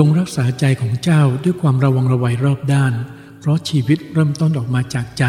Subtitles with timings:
[0.00, 2.92] จงรักษาใจของเจ้าด้วยความระวังระวัยรอบด้าน
[3.40, 5.24] เพราะชีวิตเริ่มต้นออกมาจากใจ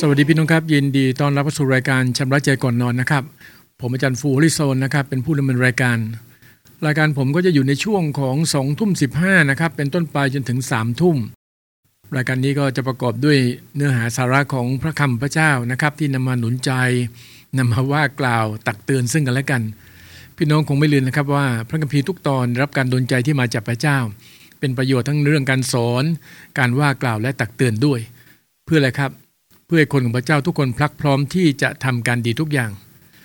[0.00, 3.24] สวัสดีพี่น้องครับ ยินดีต้อนรับเข้าสู่รายการชำระใจก่อนนอนนะครับ
[3.80, 5.98] ผมอาจารย์ฟูฮลิโซนนะครับ เป็นผู้ดำเนินรายการ
[6.86, 11.16] รายการผมก็จะอยู่ในช่วงของสองทุ่มสิบห้านะครับ เป็นต้นไปจนถึงสามทุ่ม
[12.16, 13.38] รายการนี้ก็จะประกอบด้วย
[13.74, 16.70] เนื้อหาสาระของพระคำพระเจ้านะครับ ที่นำมาหนุนใจ
[17.58, 19.62] นำมาว่ากล่าวตักเตือนซึ่งกันและกัน
[20.36, 23.98] พี่น้องคงไม่ลืมนะครับว่าพระคัมภีร์ทุกตอนรับการดลใจที่มาจากพระเจ้า
[24.60, 26.04] เป็นประโยชน์ทั้งเรื่องการสอน
[26.58, 28.00] การว่ากล่าวและตักเตือนด้วย
[28.66, 29.12] เพื่ออะไรครับ
[29.66, 32.70] เพื่อให้คนของพระเจ้าทุกคนพลักพร้อมที่จะทำการดีทุกอย่าง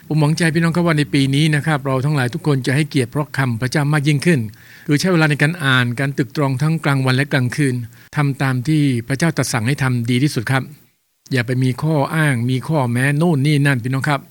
[0.07, 4.39] ผมหวังใจพี่น้องครับว่าในปีนี้นะครับ เราทั้งหลายทุกคนจะให้เกียรติพระคำพระเจ้ามากยิ่งขึ้น
[4.87, 7.75] คือใช้เวลาในการอ่านการตึกตรองทั้งกลางวันและกลางคืน
[8.15, 10.63] ทำตามที่พระเจ้าตรัสสั่งให้ทำดีที่สุดครับ
[11.31, 14.21] อย่าไปมีข้ออ้างมีข้อแม้โน่นนี่นั่นพี่น้องครับ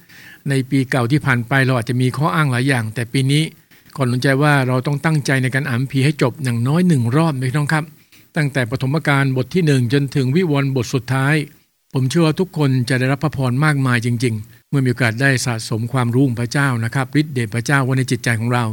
[0.48, 3.42] ในปีเก่าที่ผ่านไปเราอาจจะมีข้ออ้างหลายอย่าง แต่ปีนี้
[3.96, 7.84] ก่อนหนุนใจว่าเราต้องตั้งใจในการอ่านพีให้จบอย่างน้อยหนึ่งรอบพี่น้องครับ
[8.36, 11.34] ตั้งแต่ปฐมกาลบทที่หนึ่งจนถึงวิวรณ์บทสุดท้าย
[11.94, 18.64] ผมเชื่อว่าทุกคนจะได้รับพระพรมากมายจริง ๆ เมื่อมีโอกาสได้สะสมความรู้ของพระเจ้านะครับฤทธิ์เดชพระเจ้าไว้ในจิตใจของเรา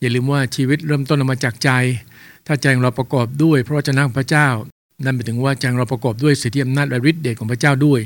[0.00, 1.70] อย่าลืมว่าชีวิตเริ่มต้นมาจากใจ
[2.46, 4.48] ถ้าใจของเราประกอบด้วยพระวจนะของพระเจ้า
[5.04, 8.00] นั่นหมายถึงว่าใจงเราประกอบด้วยสิทธิอำนาจและฤทธิ์เดชของพระเจ้าด้วย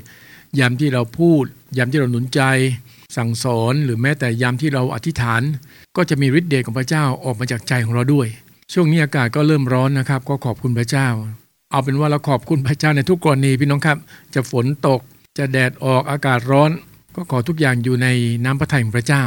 [0.59, 1.45] ยามที่เราพูด
[1.77, 2.41] ยามที่เราหนุนใจ
[3.17, 5.43] สั่งสอนหรือแม้แต่ยามที่เราอธิษฐาน
[5.97, 8.27] ก็จะมีฤทธิ์เดชของพระเจ้าออกมาจากใจของเราด้วย
[8.73, 11.09] ช่วงนี้อากาศก็เริ่มร้อนนะครับ ก็ขอบคุณพระเจ้า
[11.77, 13.99] เอาเป็นว่าเราขอบคุณพระเจ้าในทุกกรณีพี่น้องครับ
[14.35, 15.01] จะฝนตก
[15.39, 16.71] จะแดดออกอากาศร้อน
[17.17, 18.09] ก็ขอทุกอย่างอยู่ใน
[18.45, 19.23] น้ำพระทัยของพระเจ้า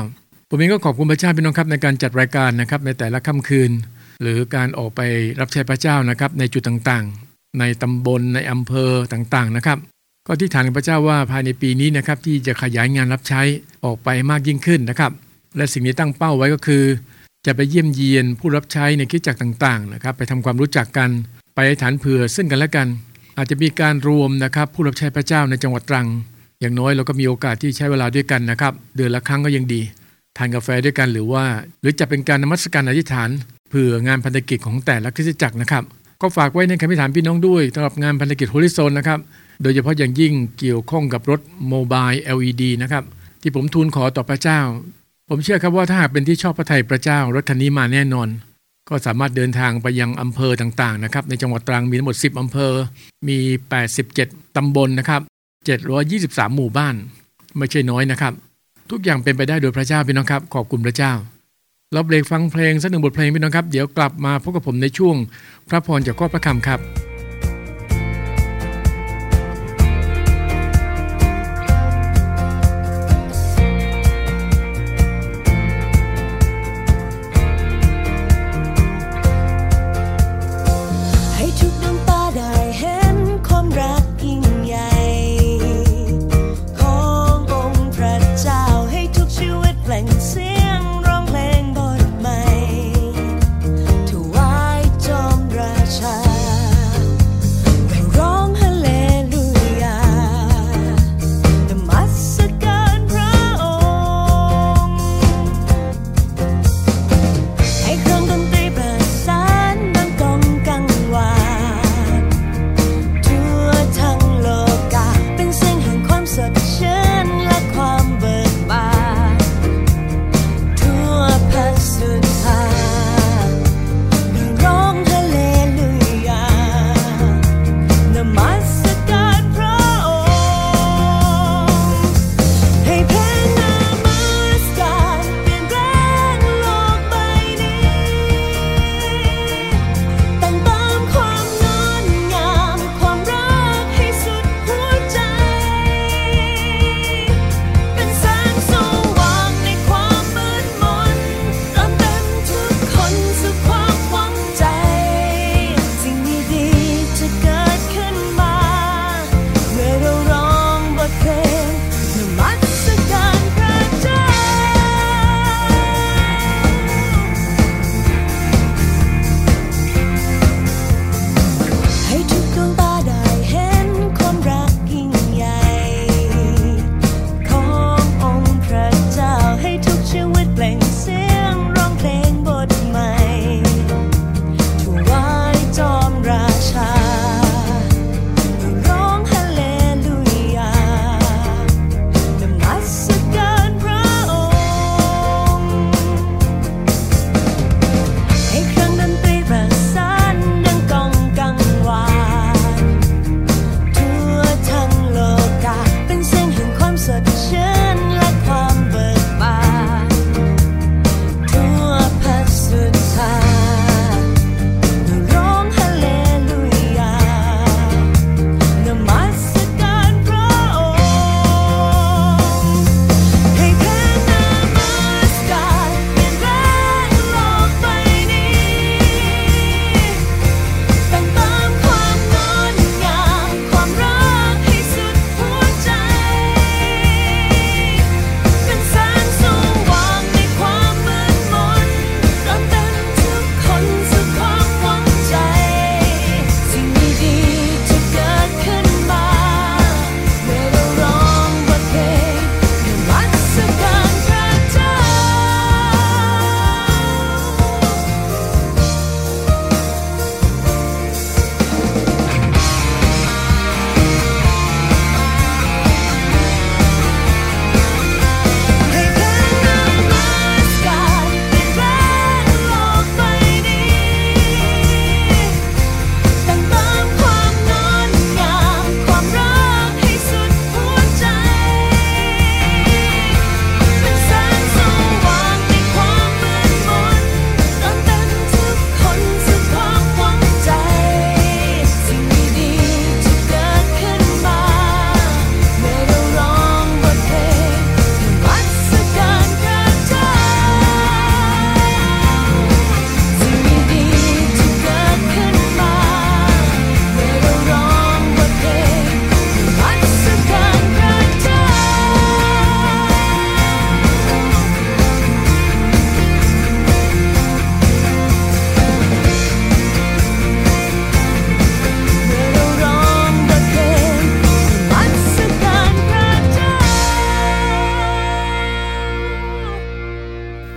[0.50, 3.72] ผมเองก็ขอบคุณพระเจ้าพี่น้องครับในการจัดรายการนะครับในแต่ละค่ำคืน
[4.22, 5.02] หรือการออกไป
[5.40, 9.78] รับใช้พระเจ้านะครับในจุดต่างๆ ในตำบลในอำเภอต่างๆนะครับ
[10.28, 13.42] ก็ที่ฐานพระเจ้าว่าภายในปีนี้นะครับที่จะขยายงานรับใช้
[13.86, 15.12] ออกไปมากยิ่งขึ้นนะครับ
[15.58, 16.84] และสิ่งที่ตั้งเป้าไว้ก็คือ
[17.46, 21.10] จะไปเยี่ยมเยียนผู้รับใช้ในคิดจักรต่างๆนะครับไปทำความรู้จักกัน
[21.56, 22.88] ไปฐานเผื่อซึ่งกันและกัน
[23.38, 26.08] อาจจะมีการรวมนะครับ ผู้รับใช้พระเจ้าในจังหวัดตรัง
[26.62, 29.82] อย่างน้อยเราก็มีโอกาสที่ใช้เวลาด้วยกันนะครับ เดือนละครั้งก็ยังดี
[30.38, 31.46] ทานกาแฟด้วยกันหรือว่า
[31.82, 33.30] หรือจะเป็นการนมัสการอธิษฐาน
[33.70, 35.84] เผื่องานพันธกิจของแต่ละคริสตจักรนะครับ
[36.22, 39.20] ก็ฝากไว้ในคำพิถานพี่น้องด้วยสำหรับงานพันธกิจโฮลิโซนนะครับ
[39.62, 43.04] โดยเฉพาะอย่างยิ่งเกี่ยวข้องกับรถโมบาย LED นะครับ
[43.42, 44.60] ที่ผมทูลขอต่อพระเจ้า
[45.30, 48.28] ผมเชื่อครับว่าถ้าหากเป็นที่ชอบพระทัยพระเจ้า รถคันนี้มาแน่นอน
[48.90, 52.74] ก็สามารถเดินทางไปยังอำเภอต่างๆนะครับในจังหวัดตรังมีทั้งหมด 10 อำเภอ
[53.28, 53.38] มี
[53.96, 55.22] 87 ตำบลนะครับ
[55.90, 56.96] 723 หมู่บ้าน
[57.58, 58.34] ไม่ใช่น้อยนะครับ
[58.92, 61.14] ทุกอย่างเป็นไปได้โดยพระเจ้าพี่น้องครับ ขอบคุณพระเจ้า
[61.94, 65.16] เราเบรกฟังเพลงสักหนึ่งบทเพลงพี่น้องครับ เดี๋ยวกลับมาพบกับผมในช่วง
[65.70, 66.80] พระพรจากข้อพระคำครับ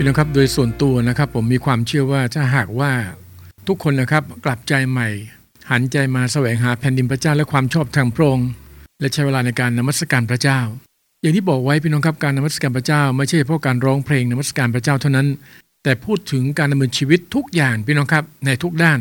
[0.03, 2.93] ี่น้องครับโดยส่วนตัวนะครับ ผมมีความเชื่อว่าถ้าหากว่า
[3.67, 5.09] ทุกคนนะครับกลับใจใหม่
[5.71, 8.49] หันใจมาแสวงหาแผ่นดินพระเจ้าและความชอบทางพระองค์
[9.01, 10.61] และใช้เวลาในการนมัสการพระเจ้า
[11.23, 15.29] อย่างที่บอกไว้พี่น้องครับการนมัสการพระเจ้า ไม่ใช่เฉพาะการร้องเพลงนมัสการพระเจ้าเท่านั้น
[15.85, 19.01] แต่พูดถึงการดำเนินชีวิตทุกอย่างพี่น้องครับในทุกด้าน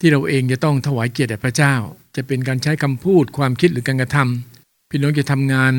[0.00, 1.74] ที่เราเองจะต้องถวายเกียรติแด่พระเจ้า
[2.16, 5.72] จะเป็นการใช้คำพูดความคิดหรือการกระทำพี่น้องจะทำงาน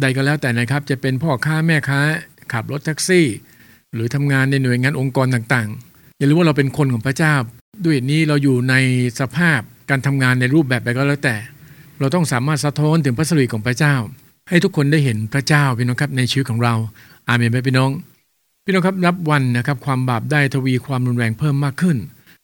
[0.00, 2.00] ใดก็แล้วแต่นะครับ จะเป็นพ่อค้าแม่ค้า
[2.52, 3.26] ขับรถแท็กซี่
[3.94, 7.34] หรือทำงานในหน่วยงานองค์กรต่างๆ อย่าลืมว่าเราเป็นคนของพระเจ้า
[7.84, 8.74] ด้วยนี้เราอยู่ใน
[9.20, 11.36] สภาพการทำงานในรูปแบบใดก็แล้วแต่
[12.00, 13.94] เราต้องสามารถสะท้อนถึงพระสิริของพระเจ้า
[14.48, 16.74] ให้ทุกคนได้เห็นพระเจ้าพี่น้องครับในชีวิตของเรา
[17.28, 17.90] อาเมนไหมพี่น้อง
[18.64, 21.96] พี่น้องครับนับวันนะครับความบาปได้ทวีความรุนแรงเพิ่มมากขึ้น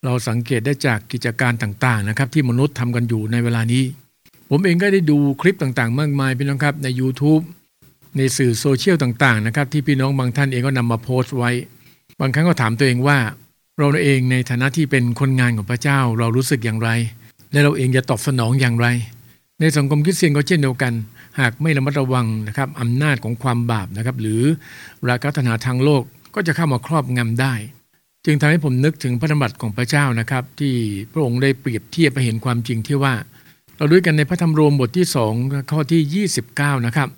[0.05, 3.83] เราสังเกตได้จากกิจการต่างๆนะครับที่มนุษย์ทำกันอยู่ในเวลานี้
[4.51, 7.43] ผมเองก็ได้ดูคลิปต่างๆ มากมายพี่น้องครับใน YouTube
[8.17, 11.51] ในสื่อโซเชียลต่างๆนะครับที่พี่น้องบางท่านเองก็นำมาโพสต์ไว้
[12.21, 13.19] บางครั้งก็ถามตัวเองว่า
[13.79, 16.91] เราเองในฐานะที่เป็นคนงานของพระเจ้าเรารู้สึกอย่างไร
[17.53, 18.87] และเราเองจะตอบสนองอย่างไร
[19.61, 20.93] ในสังคมคริสเตียนก็เช่นเดียวกัน
[21.41, 24.43] หากไม่ระมัดระวังนะครับอำนาจของความบาปนะครับหรือ
[25.09, 26.03] ราคะตัณหาทางโลก
[26.35, 27.55] ก็จะเข้ามาครอบงำได้
[28.25, 30.75] จึงทำให้ผมนึกถึงพระธรรมบัติของพระเจ้านะครับ ที่
[31.13, 33.15] พระองค์ได้เปรียบเทียบไปเห็นความจริงที่ว่า
[33.77, 35.07] เราด้วยกันในพระธรรมโรมบทที่
[35.39, 37.09] 2ข้อที่ 29 นะครับ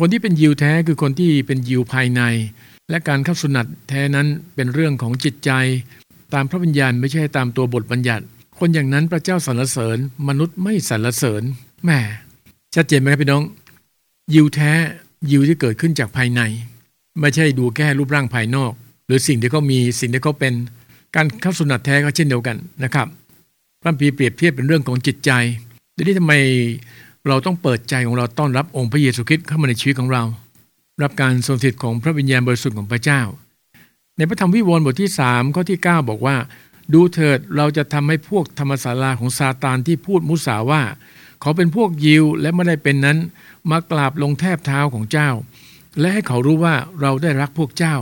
[0.00, 2.22] คนที่เป็นยิวแท้คือคนที่เป็นยิวภายใน
[2.90, 5.50] และการเข้าสุนัตแท้นั้นเป็นเรื่องของจิตใจ
[6.34, 8.24] ตามพระวิญญาณไม่ใช่ตามตัวบทบัญญัติ
[8.58, 9.98] คนอย่างนั้นพระเจ้าสรรเสริญ
[10.28, 11.42] มนุษย์ไม่สรรเสริญ
[11.84, 12.00] แหม่
[12.74, 13.42] ชัดเจนไหมครับพี่น้อง
[14.34, 14.70] ยิวแท้
[15.30, 16.40] ยิวที่เกิดขึ้นจากภายใน
[17.20, 18.72] ไม่ใช่ดูแค่รูปร่างภายนอก
[19.06, 20.54] หรือสิ่งที่เขามีสิ่งที่เขาเป็น
[21.16, 23.06] การเข้าสุนัตแท้ก็เช่นเดียวกันนะครับ
[23.82, 25.30] พระพีเปรียบเทียบเป็นเรื่องของจิตใจ
[25.96, 26.34] ดังนี้ทำไม
[27.28, 30.22] เราต้องเปิดใจของเราต้อนรับองค์พระเยซูคริสต์เข้ามาในชีวิตของเรา
[31.02, 33.20] รับการทรงสิทธิ์ของพระวิญญาณบริสุทธิ์ของพระเจ้า
[34.16, 36.36] ในพระธรรมวิวรณ์บทที่3ข้อที่ 9 บอกว่า
[36.92, 40.82] ดูเถิดเราจะทำให้พวกธรรมศาลาของซาตานที่พูดมุสาว่า
[41.40, 43.18] เขาเป็นพวกยิวและไม่ได้เป็นนั้น
[43.70, 45.30] มากราบลงแทบเท้าของเจ้า
[46.00, 47.96] และให้เขารู้ว่าเราได้รักพวกเจ้า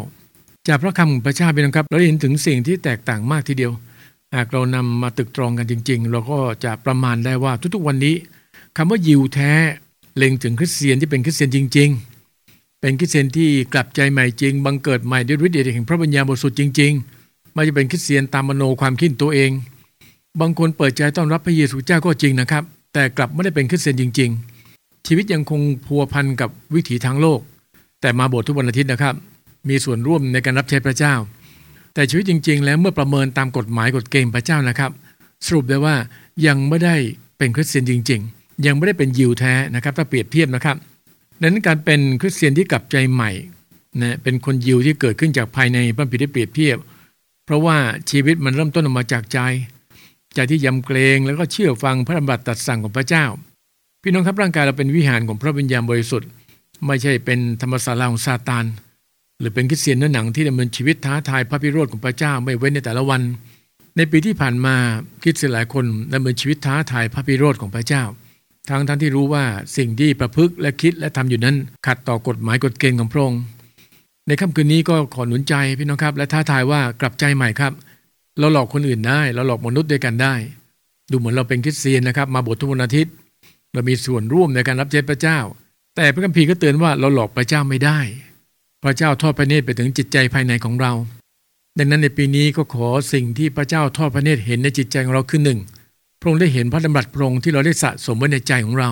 [0.69, 3.73] จากพระคำของพระเจ้าเป็นครับเราเห็นถึงสิ่งที่แตกต่างมากทีเดียว
[4.35, 8.15] หากเรานำมาตึกตรองกันจริง ๆ เราก็จะประมาณได้ว่าทุกๆวันนี้
[8.77, 9.53] คำว่ายิวแท้
[10.17, 11.89] เล็งถึงคริสเตียนที่เป็นคริสเตียนจริง
[12.37, 19.51] ๆ เป็นคริสเตียนที่กลับใจใหม่จริง บังเกิดใหม่ด้วยฤทธิ์เดชแห่งพระปัญญาบริสุทธิ์จริงๆไม่จะเป็นคริสเตียนตามมโนความคิดตัวเอง
[20.41, 22.63] บางคนเปิดใจต้อนรับพระเยซูเจ้าก็จริงนะครับ
[22.93, 24.31] แต่กลับไม่ได้เป็นคริสเตียนจริง
[24.69, 27.41] ๆ ชีวิตยังคงพัวพันกับวิถีทางโลก
[28.01, 29.15] แต่มาโบสถ์ทุกวันอาทิตย์นะครับ
[29.69, 31.15] มีส่วนร่วมในการรับใช้พระเจ้า
[31.95, 34.91] แต่ชีวิตจริง ๆ แล้วเมื่อประเมินตามกฎหมายกฎเกณฑ์พระเจ้านะครับ
[35.47, 35.97] สรุปได้ว่า
[36.47, 36.95] ยังไม่ได้
[37.39, 40.77] เป็นคริสเตียนจริง ๆ ยังไม่ได้เป็นยิวแท้นะครับถ้าเปรียบเทียบนะครับ
[41.41, 43.31] ดังนั้นการเป็นคริสเตียนที่กลับใจใหม่
[44.03, 46.77] นะเป็นคนยิวที่เกิดขึ้นจากภายในพระบิดาเปรียบเทียบ
[47.45, 47.77] เพราะว่า
[48.11, 49.39] ชีวิตมันเริ่มต้นออกมาจากใจ
[50.35, 53.25] ใจที่ยำเกรงแล้วก็เชื่อฟังพระบัญญัติตัดสั่งของพระเจ้า
[54.03, 56.29] พี่น้องครับร่างกายเราเป็นวิหารของพระวิญญาณบริสุทธิ์
[56.87, 58.65] ไม่ใช่เป็นธรรมศาลาของซาตาน
[59.41, 63.23] หรือเป็นคริสเตียนเนื้อหนังที่ดำเนินชีวิตท้าทายพระพิโรธของพระเจ้าไม่เว้นในแต่ละวัน
[63.97, 64.75] ในปีที่ผ่านมา
[65.23, 68.03] คริสเตียนหลายคนดำเนินชีวิตท้าทายพระพิโรธของพระเจ้า
[68.71, 69.45] ทั้งทั้งที่รู้ว่า
[69.77, 73.41] สิ่งที่ประพฤติและคิดและทำอยู่นั้น ขัดต่อกฎหมายกฎเกณฑ์ของพระองค์
[74.27, 77.73] ในค่ำคืนนี้ก็ขอหนุนใจพี่น้องครับและท้าทายว่ากลับใจใหม่ครับ
[78.39, 80.35] เราหลอกคนอื่นได้ เราหลอกมนุษย์ด้วยกันได้
[81.11, 83.13] ดูเหมือนเราเป็นคริสเตียนนะครับ มาบททุกวันอาทิตย์
[83.73, 85.39] เรามีส่วนร่วมในการรับใช้พระเจ้า
[85.97, 87.99] แต่พระคัมภีร์ก็เตือนว่าเราหลอกพระเจ้าไม่ได้
[88.83, 90.93] พระเจ้าทอดพระเนตรไปถึงจิตใจภายในของเรา
[91.79, 95.59] ดังนั้นในปีนี้ก็ขอสิ่งที่พระเจ้าทอดพระเนตรเห็นในจิตใจของเราคือหนึ่ง
[96.23, 98.91] พระองค์ได้เห็นพระดำรัสพระองค์ที่เราได้สะสมไว้ในใจของเรา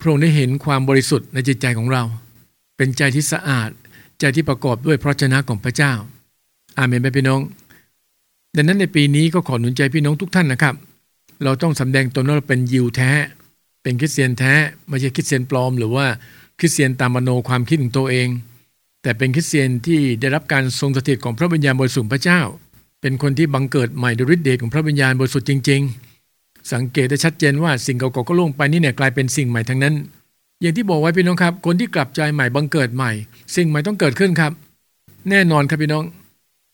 [0.00, 2.02] พระองค์ได้เห็นความบริสุทธิ์ในจิตใจของเรา
[2.76, 3.70] เป็นใจที่สะอาด
[4.20, 5.92] ใจที่ประกอบด้วยพระชนะของพระเจ้า
[6.76, 7.40] อาเมนไหมพี่น้อง
[8.56, 10.74] ดังนั้นในปีนี้ก็ขอหนุนใจพี่น้องทุกท่านนะครับ
[11.44, 13.10] เราต้องสำแดงตนว่าเราเป็นยิวแท้
[13.82, 14.54] เป็นคริสเตียนแท้
[14.88, 16.06] ไม่ใช่คริสเตียนปลอม หรือว่า
[16.58, 18.28] คริสเตียนตามมโนความคิดของตัวเอง
[19.02, 22.40] แต่เป็นคริสเตียนที่ได้รับการทรงสถิตของพระวิญญาณบริสุทธิ์พระเจ้า
[23.00, 26.13] เป็นคนที่บังเกิดใหม่โดยฤทธิ์เดชของพระวิญญาณบริสุทธิ์จริง ๆ
[26.72, 29.94] สังเกตได้ชัดเจนว่าสิ่งเก่าๆก็ล่วงไปนี่เนี่ยกลายเป็นสิ่งใหม่ทั้งนั้น
[30.60, 33.12] อย่างที่บอกไว้พี่น้องครับ คนที่กลับใจใหม่บังเกิดใหม่
[33.56, 34.52] สิ่งใหม่ต้องเกิดขึ้นครับ
[35.30, 36.04] แน่นอนครับพี่น้อง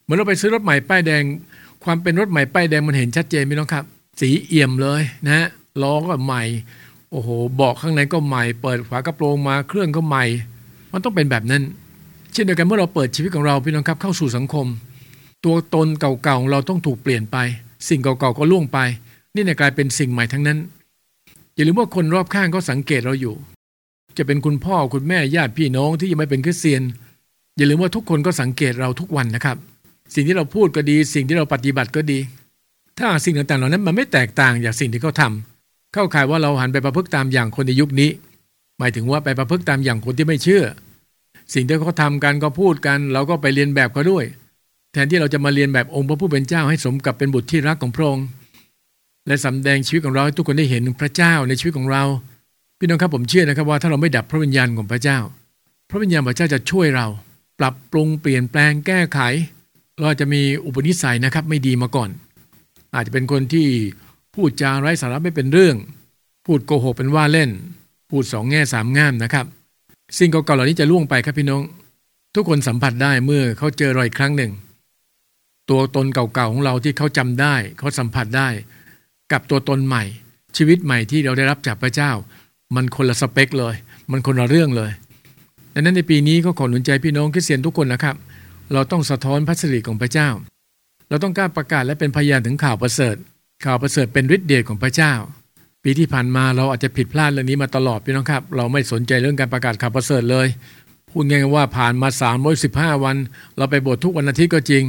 [0.02, 1.22] เหมือนเราไปซื้อรถใหม่ป้ายแดง
[1.84, 3.84] ความเป็นรถใหม่ป้ายแดงมันเห็นชัดเจนพี่น้องครับ
[4.20, 5.46] สีเอี่ยมเลยนะ
[5.82, 6.42] ล้อก็ใหม่
[7.10, 10.24] โอ้โหเบาะข้างในก็ใหม่ เปิดฝากระโปรงมาเครื่องก็ใหม่
[10.92, 11.62] มันต้องเป็นแบบนั้น
[12.32, 14.66] เช่นเดียวกันเมื่อเราเปิดชีวิตของเราพี่น้องครับ เข้าสู่สังคม
[15.44, 17.36] ตัวตนเก่าๆเราต้องถูกเปลี่ยนไป
[17.88, 18.78] สิ่งเก่าๆก็ล่วงไป
[19.34, 20.58] นี่เนี่ยกลายเป็นสิ่งใหม่ทั้งนั้น
[21.54, 23.34] อย่าลืมว่าคนรอบข้างก็สังเกตเราอยู่
[24.18, 26.82] จะเป็นคุณพ่อคุณแม่ญาติพี่น้องที่ยังไม่เป็นคริสเตียน
[27.56, 29.56] อย่าลืมว่าทุกคนก็สังเกตเราทุกวันนะครับ
[30.14, 32.18] สิ่งที่เราพูดก็ดี สิ่งที่เราปฏิบัติก็ดี
[32.98, 38.10] ถ้าสิ่งต่างๆเหล่านั้นมันไม่แตกต่างจากสิ่งที่เขาทำเข้าข่ายว่าเราหันไปประพฤติตามอย่างคนในยุคนี้
[38.78, 40.64] หมายถึงว่าไปประพฤติตามอย่างคนที่ไม่เชื่อ
[41.54, 44.24] สิ่งที่เขาทำกันก็พูดกัน เราก็ไปเรียนแบบเขาด้วย
[44.92, 48.26] แทนที่เราจะมาเรียนแบบองค์พระผู้เป็นเจ้าให้สมกับเป็นบุตรที่รักของพระองค์
[49.26, 52.04] และสำแดงชีวิตของเราให้ทุกคนได้เห็นพระเจ้าในชีวิตของเรา
[52.78, 55.18] พี่น้องครับผมเชื่อนะครับว่าถ้าเราไม่ดับพระวิญญาณของพระเจ้า
[55.90, 57.06] พระวิญญาณพระเจ้าจะช่วยเรา
[57.58, 59.20] ปรับปรุงเปลี่ยนแปลงแก้ไข
[60.00, 62.10] เราจะมีอุปนิสัยนะครับไม่ดีมาก่อน
[62.94, 63.68] อาจจะเป็นคนที่
[64.34, 65.76] พูดจาไร้สาระไม่เป็นเรื่อง
[66.46, 67.50] พูดโกหกเป็นว่าเล่น
[68.10, 69.46] พูดสองแง่สามง่ามนะครับ
[70.18, 71.62] สิ่งเก่าๆเหล่านี้จะล่วงไปครับพี่น้อง
[72.34, 74.52] ทุกคนสัมผัสได้เมื่อเขาเจอรอีกครั้งหนึ่ง
[75.70, 78.48] ตัวตนเก่าๆของเราที่เขาจำได้ เขาสัมผัสได้
[79.32, 80.04] กับตัวตนใหม่
[80.56, 82.10] ชีวิตใหม่ที่เราได้รับจากพระเจ้า
[82.74, 83.74] มันคนละสเปคเลย
[84.10, 84.90] มันคนละเรื่องเลย
[85.74, 88.16] ดังนั้นในปีนี้ก็ขอหนุนใจพี่น้องคริสเตียนทุกคนนะครับ
[88.72, 90.28] เราต้องสะท้อนพระสิริของพระเจ้า
[91.08, 93.16] เราต้องกล้าประกาศและเป็นพยานถึงข่าวประเสริฐ
[93.64, 95.12] ข่าวประเสริฐเป็นฤทธิ์เดชของพระเจ้า
[95.84, 100.46] ปีที่ผ่านมาเราอาจจะผิดพลาดเรื่องนี้มาตลอดพี่น้องครับ เราไม่สนใจเรื่องการประกาศข่าวประเสริฐเลย
[101.10, 102.08] พูดง่ายๆว่าผ่านมา
[102.56, 103.16] 315วัน
[103.56, 104.84] เราไปโบสถ์ทุกวันอาทิตย์ก็จริง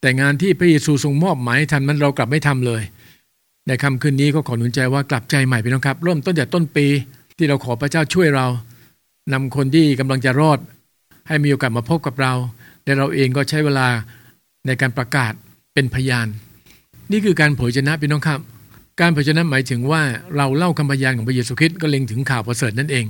[0.00, 2.82] แต่งานที่พระเยซูทรงมอบหมายให้ทันมันเรากลับไม่ทำเลย
[3.68, 6.86] ในคำคืนนี้ก็ขอหนุนใจว่ากลับใจใหม่พี่น้องครับ เริ่มต้นจากต้นปี
[7.36, 8.46] ที่เราขอพระเจ้าช่วยเรา
[9.32, 10.58] นำคนที่กำลังจะรอด
[11.28, 12.32] ให้มีโอกาสมาพบกับเรา
[12.84, 13.86] และเราเองก็ใช้เวลา
[14.66, 15.32] ในการประกาศ
[15.74, 16.26] เป็นพยาน
[17.12, 18.40] นี่คือการเผยชนะพี่น้องครับ
[19.00, 20.02] การเผยชนะหมายถึงว่า
[20.36, 23.06] เราเล่าคำพยานของพระเยซูคริสต์ก็เล็งถึงข่าวประเสริฐนั่นเอง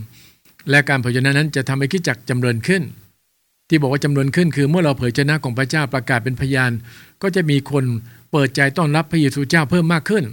[0.71, 2.83] และการเผยชนะนั้นจะทำให้คิดจักจำเริญขึ้น
[3.69, 6.71] ที่บอกว่าจำเริญขึ้น คือเมื่อเราเผยชนะของพระเจ้าประกาศเป็นพยาน
[7.23, 7.85] ก็จะมีคน
[8.31, 10.25] เปิดใจต้อนรับพระเยซูเจ้าเพิ่มมากขึ้น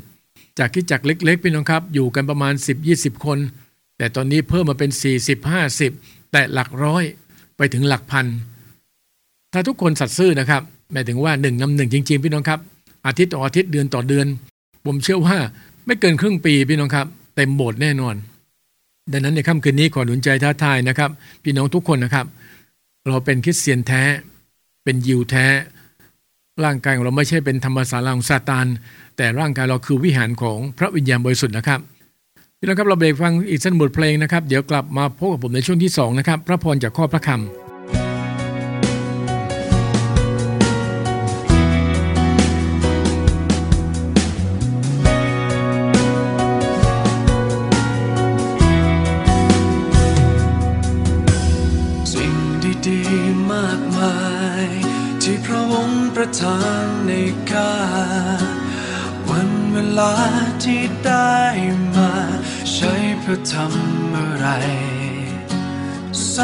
[0.60, 2.54] จากคิดจักเล็กๆพี่น้องครับ อยู่กันประมาณ
[2.90, 3.40] 10-20 คน
[3.98, 4.92] แต่ตอนนี้เพิ่มมาเป็น
[5.62, 7.04] 40-50 แต่หลักร้อย
[7.58, 8.26] ไปถึงหลักพัน
[9.54, 10.62] ถ้าทุกคนสัตย์ซื่อนะครับ
[10.92, 12.60] หมายถึงว่าหนึ่งนำหนึ่งจริงๆพี่น้องครับ
[13.06, 14.28] อาทิตย์ต่ออาทิตย์เดือนต่อเดือน
[14.86, 15.38] ผมเชื่อว่า
[15.86, 18.16] ไม่เกินครึ่งปีพี่น้องครับ เต็มโบสถ์แน่นอน
[19.12, 21.10] ดังนั้นในค่ำคืนนี้ขอหนุนใจท้าทายนะครับ
[21.44, 22.26] พี่น้องทุกคนนะครับ
[23.08, 24.04] เราเป็นคริสเตียนแท้
[24.84, 25.46] เป็นยิวแท้
[26.66, 28.66] ร่างกายของเราไม่ใช่เป็นธรรมศาลาของซาตาน
[29.18, 31.80] แต่ร่างกายเราคือวิหารของพระวิญญาณบริสุทธิ์นะครับ
[32.58, 37.71] พี่น้องครับเราเบรกฟังอีกสั้นบทเพลงนะครับ เดี๋ยวกลับมาพบกับผมในช่วงที่สองนะครับพระพรจากข้อพระคำ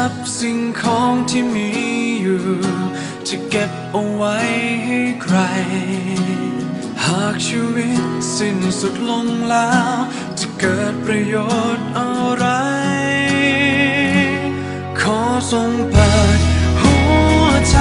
[0.00, 1.70] ทรัพย์สิ่งของที่มี
[2.20, 2.44] อยู่
[3.28, 4.36] จะเก็บเอาไว้
[4.84, 5.36] ให้ใคร
[7.04, 8.02] หากชีวิต
[8.36, 9.96] สิ้นสุดลงแล้ว
[10.40, 11.36] จะเกิดประโย
[11.76, 12.46] ชน์อะไร
[15.00, 15.20] ขอ
[15.52, 16.38] ทรงเปิด
[16.80, 16.96] หั
[17.42, 17.76] วใจ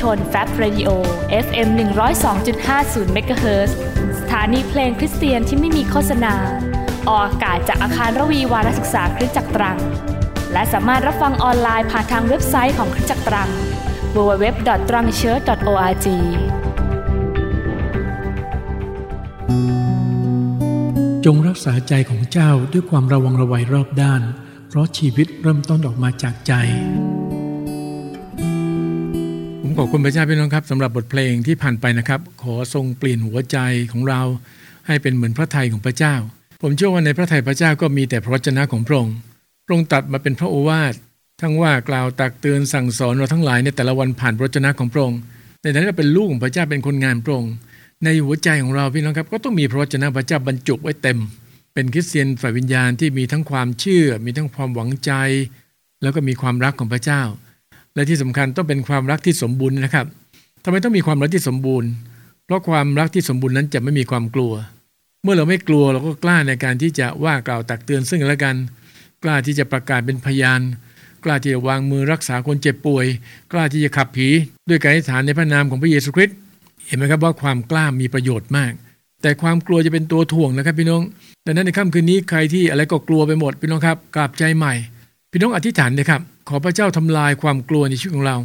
[0.00, 0.90] ชน Fab Radio
[1.44, 1.68] FM
[2.40, 3.70] 102.50เมกะเฮิรต
[4.20, 6.34] สถานีเพลงคริสเตียนที่ไม่มีโฆษณา
[7.08, 9.78] ออกอากาศจากอาคารระวีวารศึกษาคริสตจักรตรัง
[10.52, 13.48] และสามารถรับฟังออนไลน์ผ่านทางเว็บไซต์ของคริสตจักรตรัง
[14.14, 16.06] www.trangchurch.org
[21.24, 24.22] จงรักษาใจของเจ้าด้วยความระวังระไวรอบด้าน
[24.68, 26.52] เพราะชีวิตเริ่มต้นออกมาจากใจ
[29.80, 33.58] ขอบคุณพระเจ้าพี่น้องครับสำหรับบทเพลงที่ผ่านไปนะครับ ขอทรงเปลี่ยนหัวใจ
[33.92, 34.22] ของเรา
[34.86, 36.14] ให้เป็นเหมือนพระทัยของพระเจ้า
[36.62, 39.14] ผมเชื่อว่าในพระทัยพระเจ้าก็มีแต่พระวจนะของพระองค์
[39.64, 40.94] พระองค์ตัดมาเป็นพระโอวาท
[41.40, 45.18] ทั้งว่ากล่าวตักเตือนสั่งสอนเราทั้งหลายในแต่ละวันผ่านพระวจนะของพระองค์
[45.62, 47.52] ในฐานเราเป็นลูกของพระเจ้าเป็นคนงานพระองค์
[48.04, 51.18] ในหัวใจของเราพี่น้องครับ ก็ต้องมีพระวจนะพระเจ้าบรรจุไว้เต็ม
[51.74, 55.12] เป็นคริสเตียนฝ่ายวิญญาณที่มีทั้งความเชื่อ มีทั้งความหวังใจ
[56.02, 57.22] แล้วก็มีความรักของพระเจ้า
[57.98, 60.06] และที่สำคัญต้องเป็นความรักที่สมบูรณ์นะครับ
[60.64, 61.88] ทำไมต้องมีความรักที่สมบูรณ์
[62.46, 64.52] เพราะความรักที่สมบูรณ์นั้นจะไม่มีความกลัว
[65.22, 68.56] เมื่อเราไม่กลัวเราก็กล้าในการที่จะว่ากล่าวตักเตือนซึ่งและกัน
[69.22, 70.60] กล้าที่จะประกาศเป็นพยาน
[71.24, 73.06] กล้าที่จะวางมือรักษาคนเจ็บป่วย
[73.52, 74.28] กล้าที่จะขับผี
[74.68, 76.36] ด้วยการอธิษฐานในพระนามของพระเยซูคริสต์
[76.86, 78.72] เห็นไหมครับว่าความกล้ามีประโยชน์มาก
[79.22, 81.02] แต่ความกลัวจะเป็นตัวถ่วงนะครับพี่น้อง
[81.46, 84.74] ดังนั้นในค่ำคืนนี้ใครที่อะไรก็กลัวไปหมดพี่น้องครับกลับใจใหม่
[85.32, 88.36] พี่น้องอธิษฐานนะครับ ขอพระเจ้าทำลายความกลัวในชีวิตของเรา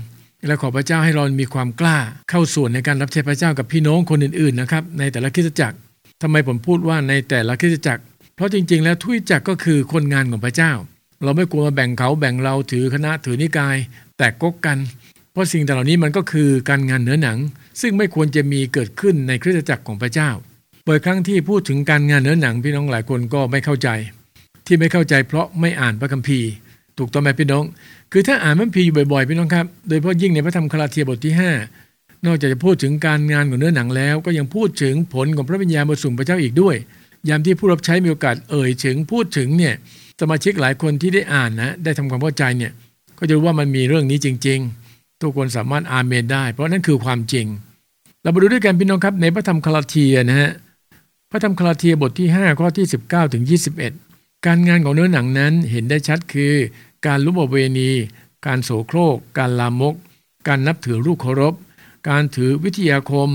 [0.48, 1.98] และขอพระเจ้าให้เรามีความกล้า
[2.30, 5.78] เข้าส่วนในการรับใช้พระเจ้ากับพี่น้องคนอื่นๆนะครับในแต่ละคริสตจักร
[6.22, 8.04] ทำไมผมพูดว่าในแต่ละคริสตจักร
[8.36, 10.72] เพราะจริงๆ แล้วทุกจักรก็คือคนงานของพระเจ้า
[11.24, 13.78] เราไม่ควรมาแบ่งเขาแบ่งเราถือคณะถือนิกาย
[14.18, 14.78] แตกกกกัน
[15.32, 17.38] เพราะสิ่งเหล่านี้มันก็คือการงานเหนือหนัง
[17.82, 20.30] ซึ่งไม่ควรจะมีเกิดขึ้นในคริสตจักรของพระเจ้า
[20.88, 23.90] บ่อยครั้งที่พูดถึงการงานเหนือหนังพี่น้องหลายคนก็ไม่เข้าใจ
[24.66, 26.50] ที่ไม่เข้าใจเพราะไม่อ่านพระคัมภีร์
[26.98, 27.64] ถูกต้องไหมพี่น้อง
[28.12, 31.34] คือถ้าอ่านพระคัมภีร์อยู่บ่อยๆพี่น้องครับ โดยเฉพาะยิ่งในพระธรรมคาลาเทียบทที่
[31.80, 36.76] 5 นอกจากจะพูดถึงการงานของเนื้อหนังแล้ว ก็ยังพูดถึงผลของพระวิญญาณบริสุทธิ์พระเจ้าอีกด้วย
[37.30, 39.74] ยามที่ผู้รับใช้มีโอกาสเอ่ยถึงพูดถึงเนี่ย
[40.22, 42.72] สมาชิกหลายคนที่ได้อ่านนะได้ทำความเข้าใจเนี่ย
[43.18, 44.60] ก็จะรู้ว่ามันมีเรื่องนี้จริง
[44.92, 47.46] ๆ ทุกคนสามารถอาเมนได้ เพราะนั่นคือความจริง
[48.22, 50.52] เรามาดูด้วยกันพี่น้องครับในพระธรรมคาลาเทียนะฮะ
[51.32, 53.44] พระธรรมคาลาเทียบทที่ 5 ข้อที่ 19ถึง
[53.82, 54.13] 21
[54.46, 56.54] การงานของเนื้อหนังนั้นเห็นได้ชัดคือ
[57.06, 57.92] การลุบเวณี
[58.46, 59.96] การโสโครก การลามก
[60.48, 61.54] การนับถือรูปเคารพ
[62.10, 63.30] การถือวิทยาคม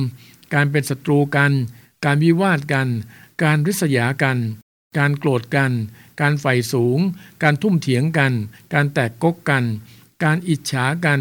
[0.55, 1.53] การเป็นศัตรูกัน
[2.05, 2.88] การวิวาทกัน
[3.42, 4.38] การริษยากัน
[4.99, 5.73] การโกรธกัน
[6.21, 6.99] การใฝ่สูง
[7.42, 8.33] การทุ่มเถียงกัน
[8.73, 9.64] การแตกกกกัน
[10.25, 11.21] การอิจฉากัน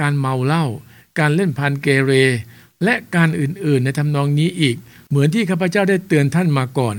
[0.00, 0.64] การเมาเหล้า
[1.18, 2.12] การเล่นพันเกเร
[2.84, 4.76] และการอื่นๆในทำนองนี้อีก
[5.08, 6.96] เหมือนที่ข้าพเจ้าได้เตือนท่านมาก่อน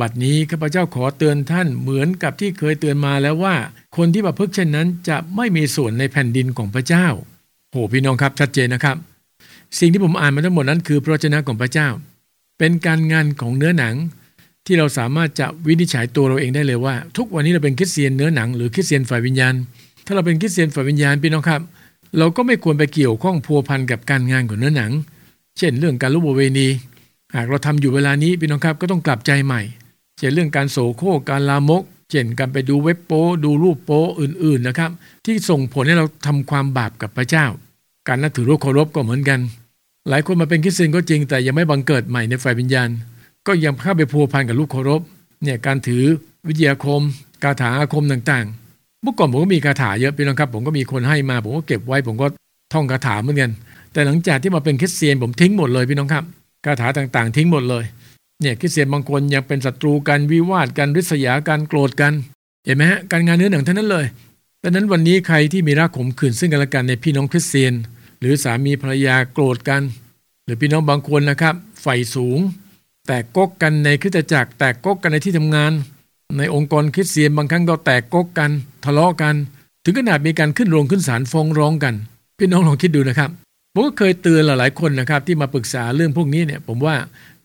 [0.00, 3.54] บัดนี้ข้าพเจ้าขอเตือนท่านเหมือนกับที่เคยเตือนมาแล้วว่า
[3.96, 7.06] คนที่ประพฤติเช่นนั้นจะไม่มีส่วนในแผ่นดินของพระเจ้า
[7.70, 8.96] โหพี่น้องครับชัดเจนนะครับ
[9.78, 11.88] สิ่งที่ผมอ่านมาทั้งหมดนั้นคือพระวจนะของพระเจ้า
[12.58, 13.94] เป็นการงานของเนื้อหนัง
[14.66, 19.54] ที่เราสามารถจะวินิจฉัยตัวเราเองได้เลยว่า ทุกวันนี้เราเป็นคริสเตียนเนื้อหนังหรือคริสเตียนฝ่ายวิญญาณ
[20.06, 21.60] ถ้าเราเป็นคริสเตียนฝ่ายวิญญาณพี่น้องครับ
[22.18, 24.92] เราก็ไม่ควรไปเกี่ยวข้องพัวพันกับการงานของเนื้อหนัง
[25.58, 26.68] เช่น เรื่องการลุบเวณี
[27.34, 29.62] หากเราทำอยู่เวลานี้พี่น้องครับก็ต้องกลับใจใหม่
[30.20, 34.90] เช่นเรื่องการโสโครกการลามกเช่นการไปดูเว็บโป้ดูรูปโป้อื่นๆนะครับ
[35.26, 37.46] ที่ส่งผลให้เราทำความบาปกับพระเจ้า
[38.08, 39.40] การนับถือรูปเคารพก็เหมือนกัน
[40.08, 42.88] หลายคนมาเป็นคริสเตียนก็จริง แต่ยังไม่บังเกิดใหม่ในฝ่ายวิญญาณ
[43.46, 45.00] ก็ยังเข้าไปพัวพันกับรูปเคารพ
[45.42, 46.04] เนี่ยการถือ
[46.48, 47.00] วิทยาคม
[47.42, 52.26] คาถาอาคมต่างๆ เมื่อก่อนผมก็มีคาถาเยอะพี่น้องครับ ผมก็มีคนให้มา ผมก็เก็บไว้ ผมก็
[52.72, 53.50] ท่องคาถาเหมือนกัน
[53.92, 56.24] แต่หลังจากที่มาเป็นคริสเตียนผมทิ้งหมดเลยพี่น้องครับ
[56.64, 57.84] คาถาต่างๆ ทิ้งหมดเลย
[58.40, 62.12] เนี่ยคริสเตียนบางคนยังเป็นศัตรูกันวิวาทกันริษยากันโกรธกัน
[62.64, 64.06] เห็นไหมฮะการงานเนื้อหนังเท่านั้นเลย
[64.62, 67.72] ดังนั้นวันนี้ใครที่มีรักขมขื่นซึ่งกันและกันในพี่น้องคริสเตียน
[68.20, 69.82] หรือสามีภรรยาโกรธกัน
[70.44, 72.38] หรือพี่น้องบางคนนะครับใฝ่สูง
[73.06, 75.72] แตกกกกันในคริสตจักร แตกกกกันในที่ทำงาน
[76.38, 78.50] ในองค์กรคริสเตียนบางครั้งก็แตกกกกัน
[78.84, 79.34] ทะเลาะกัน
[79.84, 81.94] ถึงขนาดมีการขึ้นโรงขึ้นศาลฟ้องร้องกัน
[82.38, 83.30] พี่น้องลองคิดดูนะครับ
[83.74, 86.94] ผมก็เคยเตือนหลายๆคนนะครับที่มาปรึกษาเรื่องพวกนี้เนี่ยผมว่า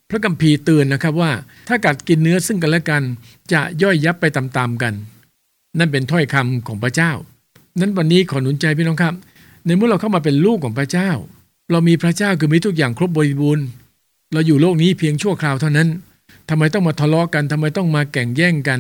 [0.09, 1.31] พระกัมภีร์เตือนนะครับว่า
[1.67, 3.03] ถ้ากัดกินเนื้อซึ่งกันและกัน
[3.51, 4.93] จะย่อยยับไปตามๆกัน
[5.79, 7.11] นั่นเป็นถ้อยคำของพระเจ้า
[7.79, 9.13] นั้นวันนี้ขอหนุนใจพี่น้องครับ
[9.65, 11.09] ในเมื่อเราเข้ามาเป็นลูกของพระเจ้า
[11.71, 13.65] เรามีพระเจ้าคือมีทุกอย่างครบบริบูรณ์
[14.33, 15.89] เราอยู่โลกนี้เพียงชั่วคราวเท่านั้น
[16.49, 18.79] ทำไมต้องมาทะเลาะกันทำไมต้องมาแก่งแย่งกัน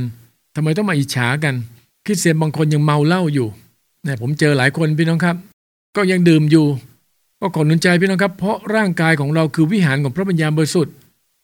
[0.55, 1.55] ทำไมต้องมาอิจฉากัน
[2.05, 3.47] คริสเตียนบางคนยังเมาเหล้าอยู่
[4.03, 5.35] เนี่ยผมเจอหลายคนพี่น้องครับ
[5.95, 6.65] ก็ยังดื่มอยู่
[7.39, 10.93] ก็ขอหนุนใจพี่น้องครับ เพราะร่างกายของเราคือวิหารของพระปัญญาบริสุทธิ์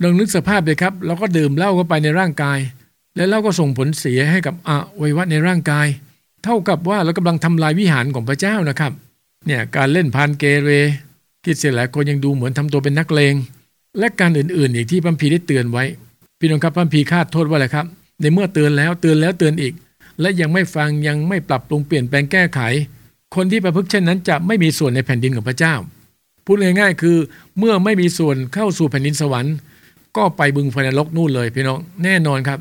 [0.04, 2.60] ลองนึกสภาพเลยครับเราก็ดื่มเหล้าเข้าไปในร่างกาย
[3.16, 4.70] และเหล้าก็ส่งผลเสียให้กับอ
[5.02, 5.88] วัยวะในร่างกาย
[6.44, 8.92] เท่ากับว่าเรากำลังทำลายวิหารของพระเจ้านะครับ
[9.46, 10.70] เนี่ยการเล่นพานเกเร
[11.44, 13.36] คิดเสียหลายคนยังดูเหมือนทำตัวเป็นนักเลง
[14.00, 15.84] และการอื่นๆ อีกที่พัมพีได้เตือนไว้
[16.40, 17.86] พี่น้องครับพัมพีคาดโทษว่าอะไรครับ
[18.22, 19.74] ในเมื่อเตือนแล้วเตือนแล้วเตือนอีก
[20.22, 22.60] และยังไม่ฟังยังไม่ปรับปรุงเปลี่ยนแปลงแก้ไข
[23.36, 25.74] คนที่ประพฤติเช่นนั้นจะไม่มีส่วนในแผ่นดินของพระเจ้า
[26.46, 27.18] พูดง่ายๆคือ
[27.60, 29.56] เมื่อไม่มีส่วนเข้าสู่แผ่นดินสวรรค์
[30.18, 32.60] ก็ไปบึงไฟนรกนู่นเลยพี่น้องแน่นอนครับ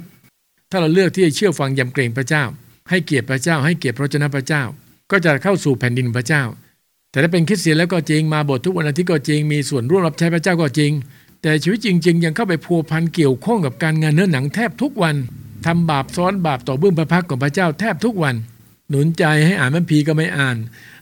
[0.71, 2.45] ถ้าเราเลือกที่จะเชื่อฟังยำเกรงพระเจ้า
[2.91, 4.63] ให้เกียรติพระเจ้า ให้เกียรติพระเจ้าพระเจ้า
[5.11, 6.43] ก็จะเข้าสู่แผ่นดินพระเจ้า
[7.11, 10.93] แต่ถ้าเป็นคริสเตียนแล้วก็จริงมาบททุกวันอาทิตย์ก็จริงมีส่วนร่วมรับใช้พระเจ้าก็จริง
[11.43, 15.17] แต่ชีวิตจริง ๆ ยังเข้าไปพัวพันเกี่ยวข้องกับการงานเนื้อหนังแทบทุกวัน
[15.67, 18.35] ทำบาปซ้อนบาปต่อเบื้องพระพักของพระเจ้าแทบทุกวัน
[18.91, 20.57] หนุนใจให้อ่านมันพีก็ไม่อ่าน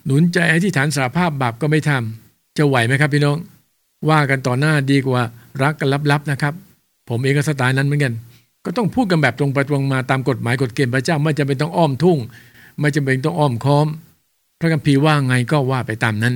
[0.06, 3.36] หนุนใจให้ที่ฐานสารภาพบาปก็ไม่ทำจะไหวไหมครับพี่น้อง
[4.08, 5.22] ว่ากันต่อหน้าดีกว่า
[5.62, 6.54] รักกันลับๆนะครับ
[7.08, 8.14] ผมเองก็สไตล์นั้นเหมือนกัน
[8.64, 12.18] ก็ต้องพูดกันแบบตรงไปตรงมาตามกฎหมายกฎเกณฑ์พระเจ้าไม่จำเป็นต้องอ้อมทุ่ง
[12.80, 13.86] ไม่จำเป็นต้องอ้อมค้อม
[14.60, 16.34] พระคัมภีร์ว่าไงก็ว่าไปตามนั้น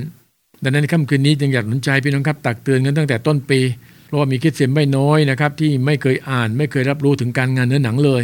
[0.62, 3.61] ดังนั้นค่ำคืนนี้จึงอยากหนุนใจพี่น้องครับตักเตือนกันตั้งแต่ต้นปี
[4.07, 8.22] เพราะว่ามีคิดเสียนไม่น้อยนะครับที่ไม่เคยอ่านไม่เคยรับรู้ถึงการงานเนื้อหนังเลย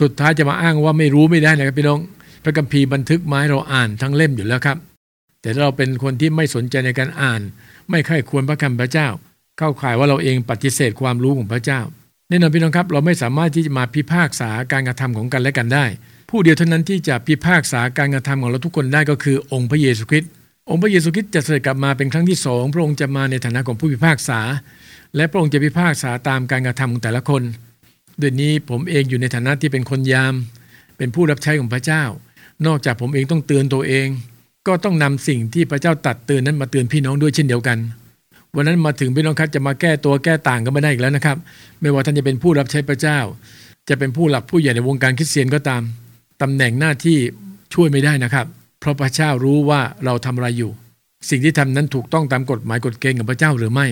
[0.00, 2.00] สุดท้ายจะมาอ้างว่าไม่รู้ไม่ได้นะครับพี่น้อง
[2.44, 4.76] พระคัมภีร์บันทึกไม้เราอ่านทั้งเล่มอยู่แล้วครับ
[5.44, 7.40] แต่เราเป็นคนที่ไม่สนใจในการอ่าน
[7.90, 9.08] ไม่ใคร่ควรพระคำพระเจ้า
[9.58, 11.80] เข้าข่ายว่าเราเองปฏิเสธความรู้ของพระเจ้า
[12.28, 15.84] แน่นอนพี่น้องครับ เราไม่สามารถที่จะมาพิพากษาการกระทำของกันและกันได้
[16.30, 20.30] ผู้เดียวเท่านั้นที่จะพิพากษาการกระทำของเราทุกคนได้ก็คือองค์พระเยซูคริสต์
[20.70, 24.40] องค์พระเยซูคริสต์จะเสด็จกลับมาเป็นครั้งที่สองพระองค์จะมาในฐานะของผู้พิพากษา
[25.16, 27.42] และพระองค์จะพิพากษาตามการกระทำของแต่ละคน
[28.20, 30.34] ด้วยนี้ผมเองอยู่ในฐานะที่เป็นคนยาม
[30.96, 32.04] เป็นผู้รับใช้ของพระเจ้า
[32.66, 34.06] นอกจากผมเองต้องเตือนตัวเอง
[34.66, 37.78] ก็ต้องนำสิ่งที่พระเจ้าตัดเตือนนั้นมาเตือนพี่น้องด้วยเช่นเดียวกัน
[38.56, 41.36] วันนั้นมาถึงพี่น้องครับจะมาแก้ตัวแก้ต่างกันไม่ได้อีกแล้วนะครับ
[41.80, 43.18] ไม่ว่าท่านจะเป็นผู้รับใช้พระเจ้า
[43.88, 45.82] จะเป็นผู้หลักผู้ใหญ่ในวงการคริสเตียนก็ตาม
[46.42, 47.18] ตำแหน่งหน้าที่
[47.74, 48.46] ช่วยไม่ได้นะครับ
[48.80, 50.70] เพราะพระเจ้ารู้ว่าเราทำอะไรอยู่
[51.30, 53.86] สิ่งที่ทำนั้นถูกต้องตามกฎหมายกฎเกณฑ์ของพระเจ้าหรือไม่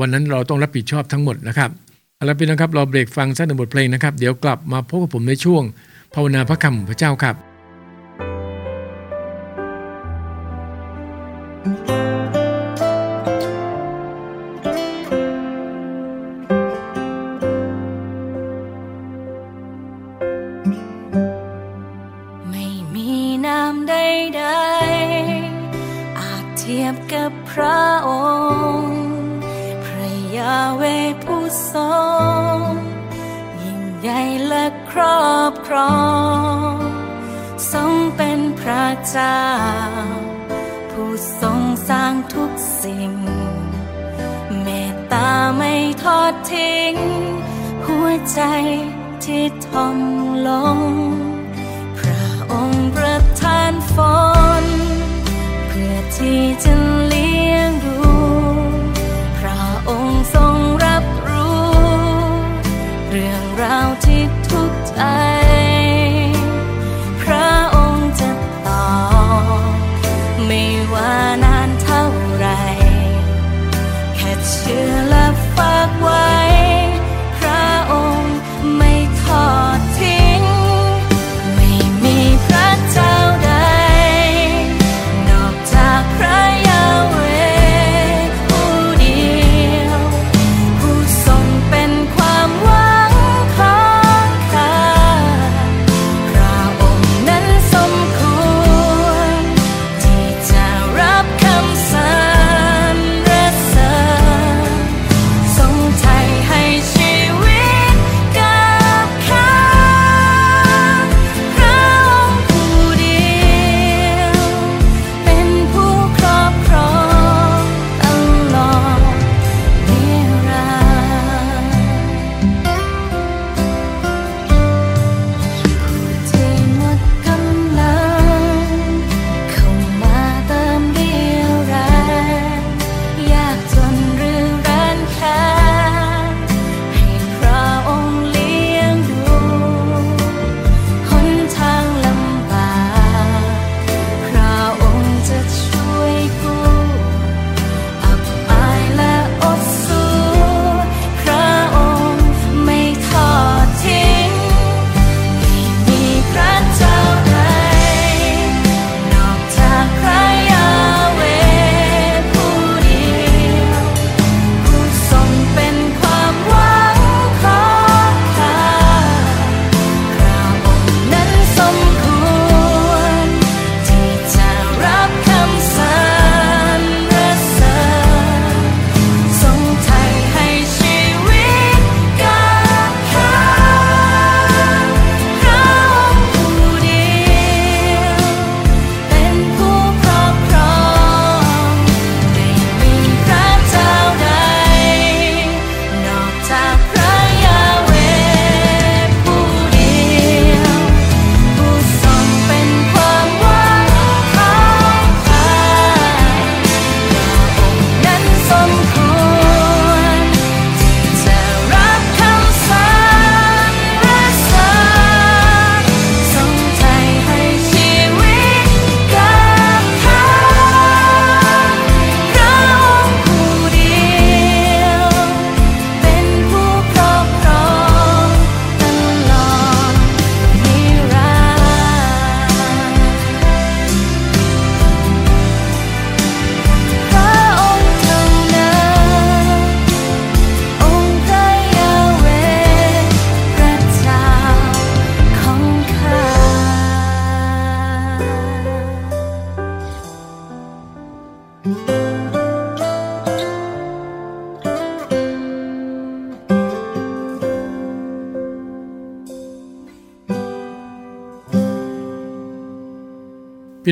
[0.00, 1.70] วันนั้นเราต้องรับผิดชอบทั้งหมดนะครับ
[2.16, 5.62] เอาละพี่น้องครับเราเบรกฟังสักหนึ่งบทเพลงนะครับ เดี๋ยวกลับมาพบกับผมในช่วง
[6.14, 7.36] ภาวนาพระคำของพระเจ้าครับ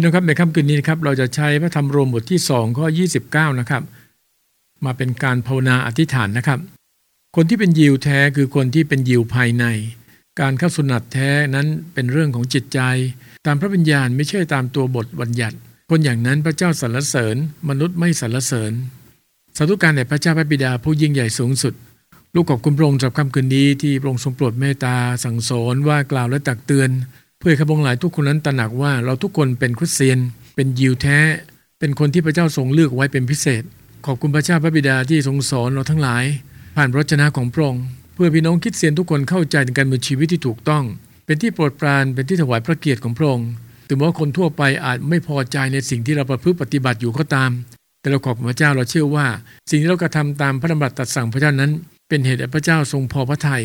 [0.01, 2.87] พี่น้องครับในค่ำคืนนี้นะครับเราจะใช้พระธรรมโรมบทที่2ข้อ
[3.23, 3.83] 29 นะครับ
[4.85, 6.59] มาเป็นการภาวนาอธิษฐานนะครับ
[7.37, 9.65] คนที่เป็นยิวแท้คือคนที่เป็นยิวภายใน
[10.41, 12.81] การเข้าสุนัตแท้นั้นเป็นเรื่องของจิตใจ
[13.47, 15.57] ตามพระวิญญาณไม่ใช่ตามตัวบทบัญญัติ
[15.91, 17.37] คนอย่างนั้นพระเจ้าสรรเสริญ
[17.69, 18.73] มนุษย์ไม่สรรเสริญ
[19.57, 21.75] สาธุการแด่พระเจ้าพระบิดาผู้ยิ่งใหญ่สูงสุด
[22.35, 26.91] ลูกขอบคุณพระองค์สำหรับค่ำคืนนี้ที่พระองค์ทรงโปรดเมตตาสั่งสอนว่ากล่าวและตักเตือน
[27.43, 30.19] เพื่อข้าพงหลายทุกคนนั้นตระหนักว่าเราทุกคนเป็นคริสเตียน
[30.55, 31.19] เป็นยิวแท้
[31.79, 33.63] เป็นคนที่พระเจ้าทรงเลือกไว้เป็นพิเศษ
[34.07, 36.25] ขอบคุณพระเจ้าพระบิดาที่ทรงสอนเราทั้งหลาย
[36.77, 37.85] ผ่านพระชนะของพระองค์
[38.15, 40.85] เพื่อพี่น้องคริดเตียนทุกคนเข้าใจในการมีชีวิตที่ถูกต้อง
[41.27, 43.49] เป็นที่โปรดปรานเป็นที่ถวายพระเกียรติของพระองค์
[43.89, 47.51] ถึงแม้ว่าคนทั่วไปอาจไม่พอใจในสิ่งที่เราประพฤติปฏิบัติอยู่ก็ตาม
[48.01, 49.27] แต่เราขอบพระเจ้าเราเชื่อว่า
[49.71, 51.71] สิ่งที่เรากระทำตามพระดำรัสตัดสั่งพระเจ้านั้น
[52.09, 53.63] เป็นเหตุให้พระเจ้าทรงพอพระทัย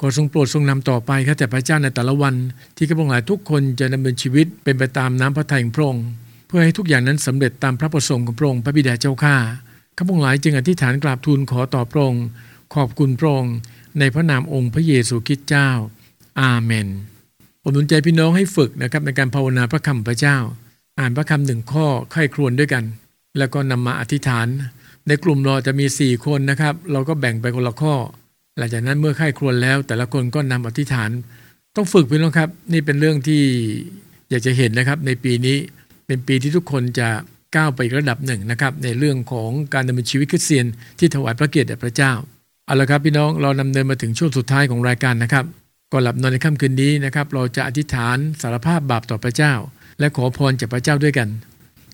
[0.00, 2.34] ขอทรงโปรดทรงนำต่อไปครับแต่พระเจ้าในแต่ละวัน
[2.76, 6.06] ที่ข้าพงหลายทุกคนจะดำเนินชีวิตเป็นไปตามน้ำพระทัยของพระองค์
[6.46, 9.36] เพื่อให้ทุกอย่างนั้นสำเร็จตามพระประสงค์ของพระองค์พระบิดาเจ้าข้า
[9.96, 12.24] ข้าพงหลายจึงอธิษฐานกราบทูลขอต่อพระองค์
[12.74, 13.54] ขอบคุณพระองค์
[13.98, 15.70] ในพระนามองค์พระเยซูคริสต์เจ้า
[16.40, 16.88] อาเมน
[17.62, 20.36] ผมหนุนใจพี่น้องให้ฝึกนะครับในการภาวนาพระคำพระเจ้า
[20.98, 22.84] อ่านพระคำหนึ่งข้อไข้ครวนด้วยกัน
[23.38, 24.46] แล้วก็นำมาอธิษฐาน
[25.08, 27.94] ในกลุ่มเราจะมี 4 คนนะครับ เราก็แบ่งไปคนละข้อ
[28.58, 31.10] หลังจากนั้นเมื่อไข้ครวนแล้ว แต่ละคนก็นำอธิษฐาน
[31.76, 33.42] ต้องฝึกพี่น้องครับ นี่เป็นเรื่องที่
[34.30, 35.56] อยากจะเห็นนะครับ ในปีนี้
[36.06, 37.08] เป็นปีที่ทุกคนจะ
[37.56, 40.66] ก้าวไปอีกระดับหนึ่งนะครับ ในเรื่องของการดำเนินชีวิตคริสเตียน
[40.98, 42.12] ที่ถวายพระเกียรติแด่พระเจ้า
[42.66, 45.44] เอาละครับพี่น้องเรานำเนินมาถึงช่วงสุดท้ายของรายการนะครับ
[45.92, 49.52] ก่อนหลับนอนในค่ำคืนนี้นะครับ เราจะอธิษฐานสารภาพบาปต่อพระเจ้า
[49.98, 51.28] และขอพรจากพระเจ้าด้วยกัน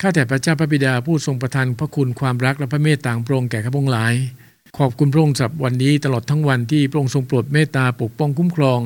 [0.00, 4.14] ข้าแต่พระเจ้าพระบิดาผู้ทรงประทานพระคุณความรักและพระเมตตาพรงแก่ข้าพงหลาย
[4.78, 8.80] ขอบคุณพระองค์สำหรับวันนี้ตลอดทั้งวันที่พระองค์ทรงโปรดเมตตาปกป้องคุ้มครอง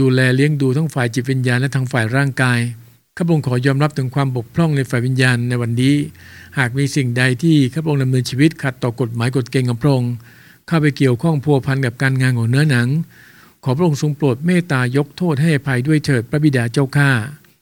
[0.00, 2.58] ดูแลเลี้ยงดูทั้งฝ่ายจิตวิญญาณและทางฝ่ายร่างกาย
[3.16, 5.94] ข้าพระองค์ขอยอมรับถึงความบกพร่องในฝ่ายวิญญาณในวันนี้
[6.58, 10.12] หากมีสิ่งใดที่ข้าพระองค์ดำเนินชีวิตขัดต่อกฎหมายกฎเกณฑ์ของพระองค์
[10.66, 12.88] เข้าไปเกี่ยวข้องพัวพันกับการงานของเนื้อหนัง
[13.64, 17.10] ขอพระองค์ทรงโปรดเมตตายกโทษให้อภัยด้วยเถิดพระบิดาเจ้าข้า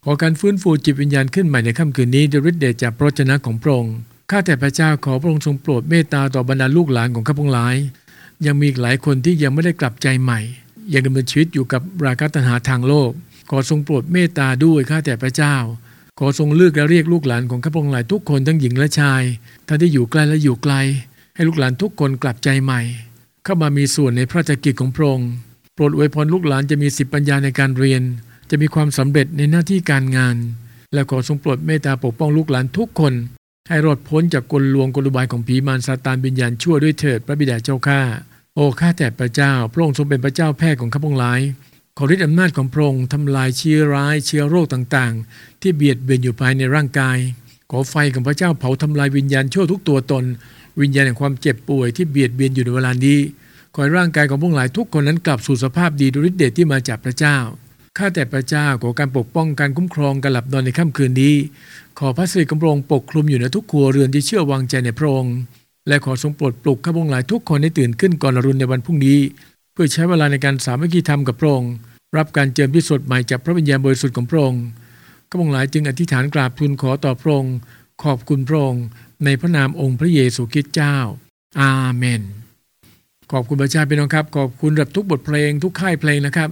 [0.04, 3.96] ขอการฟื้นฟูจิตวิญญาณขึ้นใหม่ในค่ำคืนนี้ด้วยฤทธิ์เดชจากพระชนะของพระองค์
[4.30, 7.76] ข้าแต่พระเจ้าขอพระองค์ทรงโปรดเมตตาต่อบรรดาลูกหลานของข้าพงหลาย
[8.46, 10.40] ยังมีอีกหลายคนที่ยังไม่ได้กลับใจใหม่
[10.92, 13.10] ยังดำเนินชีวิตอยู่กับราคะตัณหาทางโลก
[13.50, 15.56] ขอทรงโปรดเมตตาด้วยข้าแต่พระเจ้า
[16.18, 19.22] ขอทรงเลือกและเรียกลูกหลานของข้าพงหลายทุกคนทั้งหญิงและชาย
[19.66, 20.74] ทั้งที่อยู่ใกล้และอยู่ไกล
[21.34, 22.80] ให้ลูกหลานทุกคนกลับใจใหม่
[23.44, 25.30] เข้ามามีส่วนในพระราชกิจของพระองค์
[25.74, 28.02] โปรดอวยพรลูกหลานจะมีสิบปัญญาในการเรียน
[28.50, 30.36] จะมีความสำเร็จในหน้าที่การงาน
[30.94, 33.14] และขอทรงโปรดเมตตาปกป้องลูกหลานทุกคน
[33.70, 38.00] ให้รอดพ้นจากกลลวงกลอุบายของผีมารซาตานวิญญาณชั่วด้วยเถิดพระบิดาเจ้าข้า
[38.54, 41.40] โอ้ข้าแต่พระเจ้า พระองค์ทรงเป็นพระเจ้าแพทย์ของข้าพงหลาย
[41.96, 47.18] ขอฤทธิ์อำนาจของพระองค์ทำลายเชื้อร้ายเชื้อโรคต่างๆ ที่เบียดเบียนอยู่ภายในร่างกาย
[47.70, 50.24] ขอไฟของพระเจ้าเผาทำลายวิญญาณชั่วทุกตัวตน
[50.80, 53.18] วิญญาณแห่งความเจ็บป่วยที่เบียดเบียนอยู่ในเวลานี้
[53.74, 57.36] ขอให้ร่างกายของพวกหลายทุกคนนั้นกลับสู่สภาพดีด้วยฤทธิ์เดชที่มาจากพระเจ้า
[58.00, 61.34] ข้าแต่พระเจ้าขอการปกป้องการคุ้มครองการหลับนอนในค่ำคืนนี้
[61.98, 65.34] ขอพระสิริของพระองค์ปกคลุมอยู่ในทุกครัวเรือนที่เชื่อวางใจในพระองค์
[65.88, 69.18] และขอทรงโปรดปลุกข้าพงหลายทุกคนให้ตื่นขึ้นก่อนอรุณในวันพรุ่งนี้
[69.72, 71.72] เพื่อใช้เวลาในการสามัคคีธรรมกับพระองค์
[72.16, 74.62] รับการเจิมที่สดใหม่จากพระวิญญาณบริสุทธิ์ของพระองค์
[75.28, 77.54] ข้าพงหลายจึงอธิษฐานกราบทูลขอต่อพระองค์
[78.02, 78.84] ขอบคุณพระองค์
[79.24, 80.96] ในพระนามองค์พระเยซูคริสต์เจ้า
[81.60, 82.22] อาเมน
[83.32, 86.48] ขอบคุณพระเจ้าพี่น้องครับ ขอบคุณรับทุกบทเพลงทุกค่ายเพลงนะครับ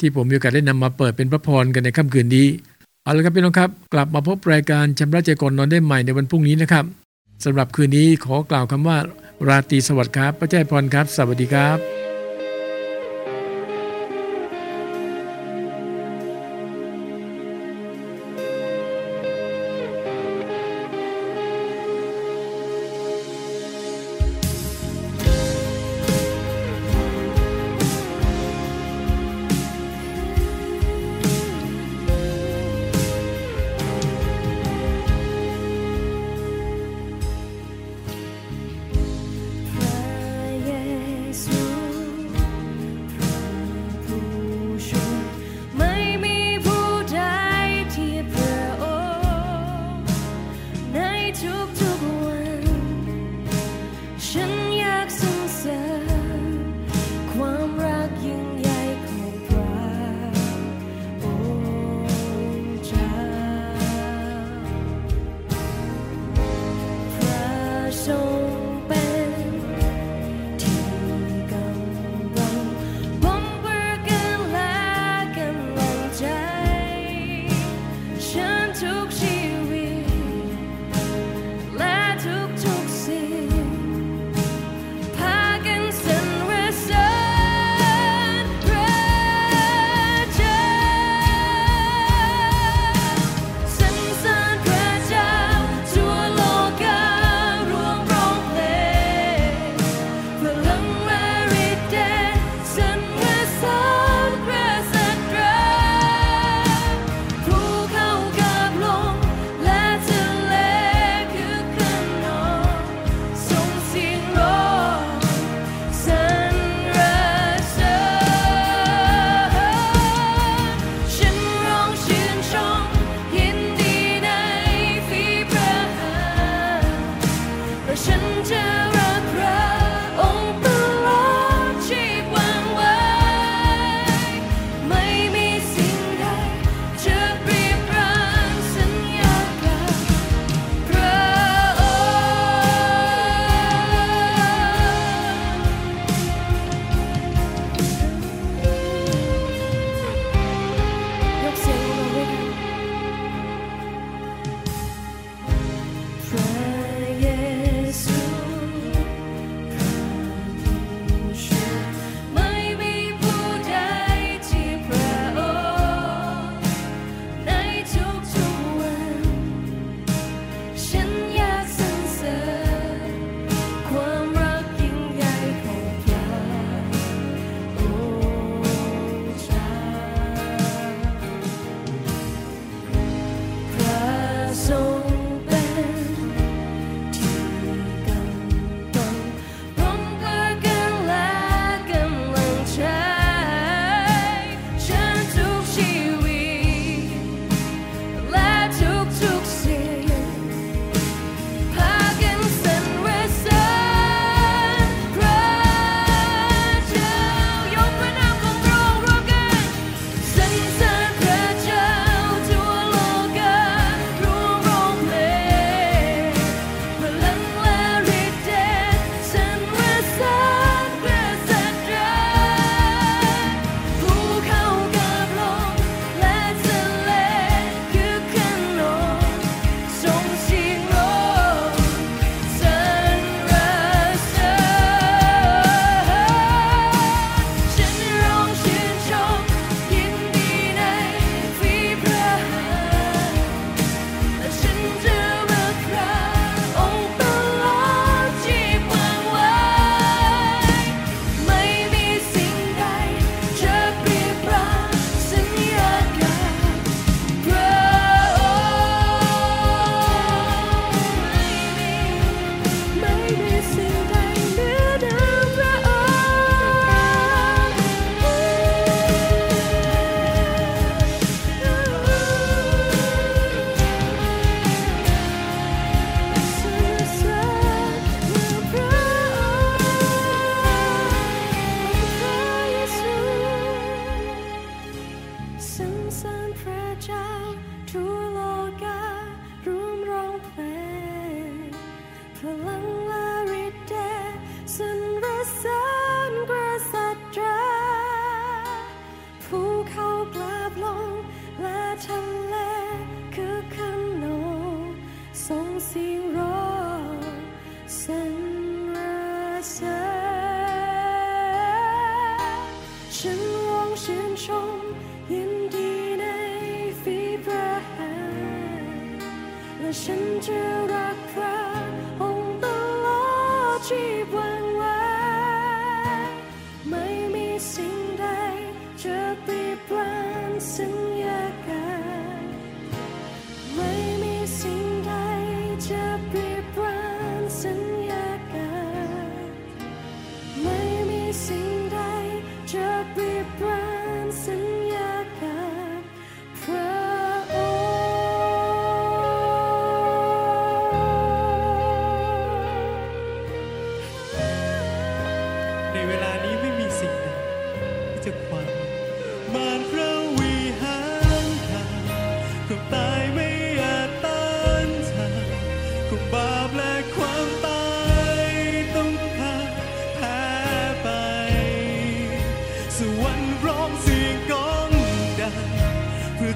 [0.00, 2.46] ที่ผมมีโอกาสได้นำมาเปิดเป็นพระพรกันในค่ำคืนนี้
[3.02, 6.84] เอาละครับพี่น้องครับ กลับมาพบรายการชำระใจก่อนนอนได้ใหม่ในวันพรุ่งนี้นะครับ
[7.44, 8.98] สำหรับคืนนี้ขอกล่าวคำว่า
[9.48, 11.97] ราตรีสวัสดิ์ครับ พระเจ้าพรครับ สวัสดีครับ